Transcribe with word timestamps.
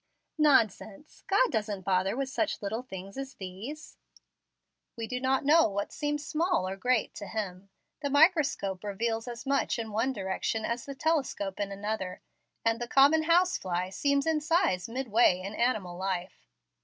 "Nonsense! 0.39 1.23
God 1.27 1.51
doesn't 1.51 1.83
bother 1.85 2.17
with 2.17 2.27
such 2.27 2.59
little 2.59 2.81
things 2.81 3.19
as 3.19 3.35
these." 3.35 3.97
"We 4.97 5.05
do 5.05 5.19
not 5.19 5.45
know 5.45 5.69
what 5.69 5.91
seems 5.93 6.25
small 6.25 6.67
or 6.67 6.75
great 6.75 7.13
to 7.13 7.27
Him. 7.27 7.69
The 8.01 8.09
microscope 8.09 8.83
reveals 8.83 9.27
as 9.27 9.45
much 9.45 9.77
in 9.77 9.91
one 9.91 10.11
direction 10.11 10.65
as 10.65 10.87
the 10.87 10.95
telescope 10.95 11.59
in 11.59 11.71
another, 11.71 12.23
and 12.65 12.79
the 12.79 12.87
common 12.87 13.25
house 13.25 13.59
fly 13.59 13.91
seems 13.91 14.25
in 14.25 14.41
size 14.41 14.89
midway 14.89 15.39
in 15.39 15.53
animal 15.53 15.95
life." 15.99 16.47